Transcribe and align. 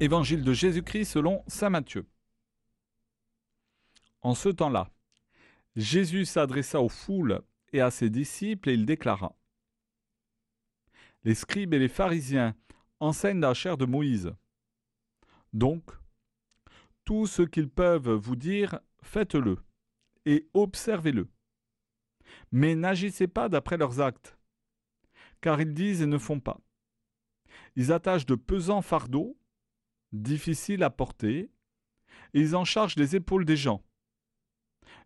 Évangile 0.00 0.44
de 0.44 0.52
Jésus-Christ 0.52 1.06
selon 1.06 1.42
Saint 1.48 1.70
Matthieu. 1.70 2.06
En 4.22 4.36
ce 4.36 4.48
temps-là, 4.48 4.92
Jésus 5.74 6.24
s'adressa 6.24 6.80
aux 6.80 6.88
foules 6.88 7.42
et 7.72 7.80
à 7.80 7.90
ses 7.90 8.08
disciples 8.08 8.70
et 8.70 8.74
il 8.74 8.86
déclara 8.86 9.34
Les 11.24 11.34
scribes 11.34 11.74
et 11.74 11.80
les 11.80 11.88
pharisiens 11.88 12.54
enseignent 13.00 13.40
la 13.40 13.54
chair 13.54 13.76
de 13.76 13.86
Moïse. 13.86 14.32
Donc, 15.52 15.90
tout 17.04 17.26
ce 17.26 17.42
qu'ils 17.42 17.68
peuvent 17.68 18.12
vous 18.12 18.36
dire, 18.36 18.78
faites-le 19.02 19.58
et 20.26 20.48
observez-le. 20.54 21.28
Mais 22.52 22.76
n'agissez 22.76 23.26
pas 23.26 23.48
d'après 23.48 23.78
leurs 23.78 24.00
actes, 24.00 24.38
car 25.40 25.60
ils 25.60 25.74
disent 25.74 26.02
et 26.02 26.06
ne 26.06 26.18
font 26.18 26.38
pas. 26.38 26.60
Ils 27.74 27.90
attachent 27.90 28.26
de 28.26 28.36
pesants 28.36 28.82
fardeaux 28.82 29.37
difficiles 30.12 30.82
à 30.82 30.90
porter, 30.90 31.50
ils 32.34 32.56
en 32.56 32.64
chargent 32.64 32.96
les 32.96 33.16
épaules 33.16 33.44
des 33.44 33.56
gens. 33.56 33.82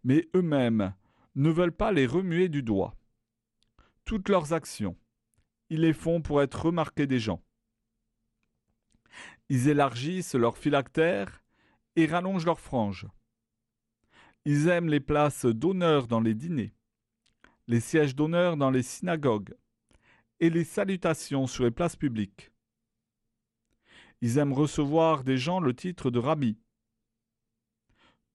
Mais 0.05 0.29
eux-mêmes 0.35 0.95
ne 1.35 1.51
veulent 1.51 1.77
pas 1.77 1.93
les 1.93 2.07
remuer 2.07 2.49
du 2.49 2.63
doigt. 2.63 2.95
Toutes 4.05 4.29
leurs 4.29 4.53
actions, 4.53 4.97
ils 5.71 5.81
les 5.81 5.93
font 5.93 6.21
pour 6.21 6.43
être 6.43 6.67
remarqués 6.67 7.07
des 7.07 7.21
gens. 7.21 7.43
Ils 9.49 9.69
élargissent 9.69 10.35
leurs 10.35 10.57
phylactères 10.57 11.43
et 11.97 12.07
rallongent 12.07 12.47
leurs 12.47 12.61
franges. 12.61 13.07
Ils 14.45 14.69
aiment 14.69 14.89
les 14.89 15.01
places 15.01 15.47
d'honneur 15.47 16.09
dans 16.09 16.21
les 16.21 16.35
dîners, 16.35 16.75
les 17.69 17.81
sièges 17.81 18.17
d'honneur 18.17 18.57
dans 18.57 18.71
les 18.71 18.83
synagogues 18.83 19.55
et 20.41 20.51
les 20.51 20.65
salutations 20.65 21.47
sur 21.47 21.65
les 21.65 21.71
places 21.71 21.97
publiques. 21.97 22.52
Ils 24.23 24.39
aiment 24.39 24.53
recevoir 24.53 25.25
des 25.25 25.37
gens 25.37 25.59
le 25.59 25.75
titre 25.75 26.13
de 26.13 26.21
rabbi. 26.21 26.57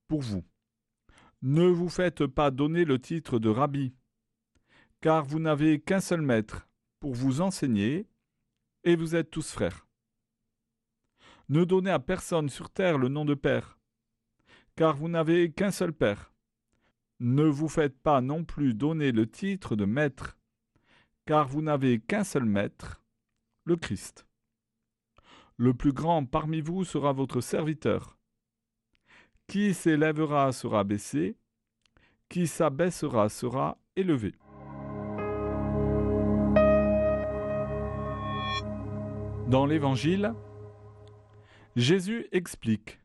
Pour 0.09 0.21
vous, 0.21 0.43
ne 1.41 1.65
vous 1.65 1.87
faites 1.87 2.25
pas 2.25 2.51
donner 2.51 2.83
le 2.83 2.99
titre 2.99 3.39
de 3.39 3.47
rabbi, 3.47 3.95
car 4.99 5.23
vous 5.23 5.39
n'avez 5.39 5.79
qu'un 5.79 6.01
seul 6.01 6.21
maître 6.21 6.67
pour 6.99 7.13
vous 7.13 7.39
enseigner, 7.39 8.05
et 8.83 8.97
vous 8.97 9.15
êtes 9.15 9.31
tous 9.31 9.49
frères. 9.49 9.87
Ne 11.47 11.63
donnez 11.63 11.91
à 11.91 11.99
personne 11.99 12.49
sur 12.49 12.69
terre 12.69 12.97
le 12.97 13.07
nom 13.07 13.23
de 13.23 13.33
père, 13.33 13.79
car 14.75 14.97
vous 14.97 15.07
n'avez 15.07 15.53
qu'un 15.53 15.71
seul 15.71 15.93
père. 15.93 16.33
Ne 17.21 17.45
vous 17.45 17.69
faites 17.69 17.97
pas 17.97 18.19
non 18.19 18.43
plus 18.43 18.73
donner 18.73 19.13
le 19.13 19.29
titre 19.29 19.77
de 19.77 19.85
maître, 19.85 20.37
car 21.25 21.47
vous 21.47 21.61
n'avez 21.61 22.01
qu'un 22.01 22.25
seul 22.25 22.43
maître, 22.43 23.01
le 23.63 23.77
Christ. 23.77 24.26
Le 25.59 25.73
plus 25.73 25.91
grand 25.91 26.23
parmi 26.25 26.61
vous 26.61 26.83
sera 26.83 27.13
votre 27.13 27.41
serviteur. 27.41 28.17
Qui 29.47 29.73
s'élèvera 29.73 30.51
sera 30.51 30.83
baissé, 30.83 31.35
qui 32.29 32.45
s'abaissera 32.45 33.27
sera 33.29 33.79
élevé. 33.95 34.35
Dans 39.47 39.65
l'Évangile, 39.65 40.35
Jésus 41.75 42.27
explique 42.31 42.99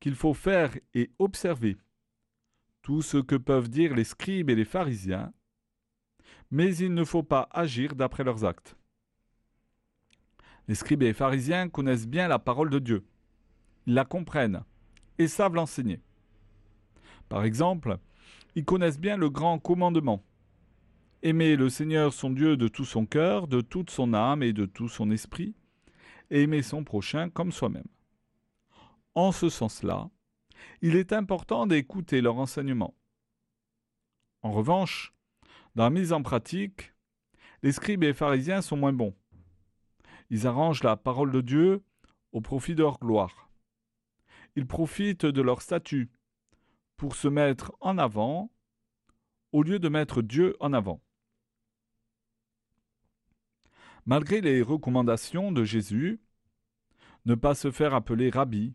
qu'il 0.00 0.16
faut 0.16 0.34
faire 0.34 0.76
et 0.94 1.10
observer 1.18 1.78
tout 2.82 3.00
ce 3.00 3.16
que 3.16 3.36
peuvent 3.36 3.70
dire 3.70 3.94
les 3.94 4.04
scribes 4.04 4.50
et 4.50 4.54
les 4.54 4.64
pharisiens, 4.64 5.32
mais 6.50 6.76
il 6.76 6.92
ne 6.92 7.04
faut 7.04 7.22
pas 7.22 7.48
agir 7.52 7.94
d'après 7.94 8.24
leurs 8.24 8.44
actes. 8.44 8.76
Les 10.70 10.76
scribes 10.76 11.02
et 11.02 11.06
les 11.06 11.14
pharisiens 11.14 11.68
connaissent 11.68 12.06
bien 12.06 12.28
la 12.28 12.38
parole 12.38 12.70
de 12.70 12.78
Dieu. 12.78 13.04
Ils 13.88 13.94
la 13.94 14.04
comprennent 14.04 14.62
et 15.18 15.26
savent 15.26 15.56
l'enseigner. 15.56 16.00
Par 17.28 17.42
exemple, 17.42 17.98
ils 18.54 18.64
connaissent 18.64 19.00
bien 19.00 19.16
le 19.16 19.30
grand 19.30 19.58
commandement. 19.58 20.22
Aimer 21.24 21.56
le 21.56 21.70
Seigneur 21.70 22.12
son 22.12 22.30
Dieu 22.30 22.56
de 22.56 22.68
tout 22.68 22.84
son 22.84 23.04
cœur, 23.04 23.48
de 23.48 23.60
toute 23.60 23.90
son 23.90 24.14
âme 24.14 24.44
et 24.44 24.52
de 24.52 24.64
tout 24.64 24.88
son 24.88 25.10
esprit, 25.10 25.56
et 26.30 26.42
aimer 26.42 26.62
son 26.62 26.84
prochain 26.84 27.30
comme 27.30 27.50
soi-même. 27.50 27.88
En 29.16 29.32
ce 29.32 29.48
sens-là, 29.48 30.08
il 30.82 30.94
est 30.94 31.12
important 31.12 31.66
d'écouter 31.66 32.20
leur 32.20 32.38
enseignement. 32.38 32.94
En 34.42 34.52
revanche, 34.52 35.12
dans 35.74 35.82
la 35.82 35.90
mise 35.90 36.12
en 36.12 36.22
pratique, 36.22 36.94
les 37.64 37.72
scribes 37.72 38.04
et 38.04 38.06
les 38.06 38.14
pharisiens 38.14 38.62
sont 38.62 38.76
moins 38.76 38.92
bons. 38.92 39.16
Ils 40.30 40.46
arrangent 40.46 40.82
la 40.84 40.96
parole 40.96 41.32
de 41.32 41.40
Dieu 41.40 41.82
au 42.32 42.40
profit 42.40 42.74
de 42.74 42.82
leur 42.82 42.98
gloire. 42.98 43.50
Ils 44.56 44.66
profitent 44.66 45.26
de 45.26 45.42
leur 45.42 45.62
statut 45.62 46.10
pour 46.96 47.16
se 47.16 47.28
mettre 47.28 47.72
en 47.80 47.98
avant 47.98 48.52
au 49.52 49.62
lieu 49.62 49.78
de 49.78 49.88
mettre 49.88 50.22
Dieu 50.22 50.56
en 50.60 50.72
avant. 50.72 51.02
Malgré 54.06 54.40
les 54.40 54.62
recommandations 54.62 55.52
de 55.52 55.64
Jésus, 55.64 56.20
ne 57.26 57.34
pas 57.34 57.54
se 57.54 57.70
faire 57.70 57.94
appeler 57.94 58.30
rabbi, 58.30 58.74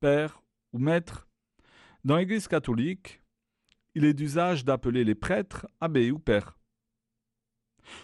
père 0.00 0.42
ou 0.72 0.78
maître, 0.78 1.28
dans 2.04 2.16
l'Église 2.16 2.48
catholique, 2.48 3.22
il 3.94 4.04
est 4.04 4.14
d'usage 4.14 4.64
d'appeler 4.64 5.04
les 5.04 5.14
prêtres 5.14 5.66
abbé 5.80 6.10
ou 6.10 6.18
père. 6.18 6.59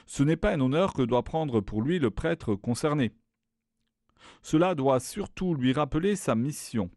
Ce 0.06 0.22
n'est 0.22 0.36
pas 0.36 0.52
un 0.52 0.60
honneur 0.60 0.92
que 0.92 1.02
doit 1.02 1.22
prendre 1.22 1.60
pour 1.60 1.82
lui 1.82 1.98
le 1.98 2.10
prêtre 2.10 2.54
concerné. 2.54 3.12
Cela 4.42 4.74
doit 4.74 5.00
surtout 5.00 5.54
lui 5.54 5.72
rappeler 5.72 6.16
sa 6.16 6.34
mission, 6.34 6.90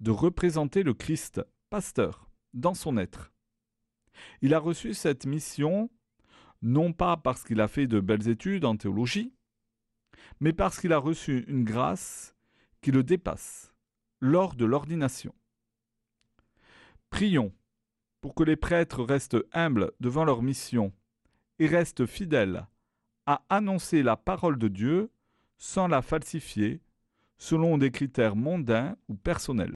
de 0.00 0.10
représenter 0.10 0.82
le 0.82 0.94
Christ, 0.94 1.42
pasteur, 1.70 2.28
dans 2.52 2.74
son 2.74 2.96
être. 2.96 3.32
Il 4.42 4.54
a 4.54 4.58
reçu 4.58 4.94
cette 4.94 5.26
mission 5.26 5.90
non 6.62 6.92
pas 6.92 7.16
parce 7.16 7.44
qu'il 7.44 7.60
a 7.60 7.68
fait 7.68 7.86
de 7.86 8.00
belles 8.00 8.28
études 8.28 8.64
en 8.64 8.76
théologie, 8.76 9.34
mais 10.40 10.52
parce 10.52 10.80
qu'il 10.80 10.92
a 10.92 10.98
reçu 10.98 11.44
une 11.46 11.64
grâce 11.64 12.34
qui 12.80 12.90
le 12.90 13.02
dépasse 13.02 13.74
lors 14.20 14.54
de 14.54 14.64
l'ordination. 14.64 15.34
Prions 17.10 17.52
pour 18.20 18.34
que 18.34 18.42
les 18.42 18.56
prêtres 18.56 19.04
restent 19.04 19.36
humbles 19.52 19.92
devant 20.00 20.24
leur 20.24 20.42
mission 20.42 20.92
et 21.58 21.66
reste 21.66 22.06
fidèle 22.06 22.66
à 23.26 23.42
annoncer 23.48 24.02
la 24.02 24.16
parole 24.16 24.58
de 24.58 24.68
Dieu 24.68 25.10
sans 25.56 25.88
la 25.88 26.02
falsifier 26.02 26.82
selon 27.38 27.78
des 27.78 27.90
critères 27.90 28.36
mondains 28.36 28.96
ou 29.08 29.14
personnels. 29.14 29.72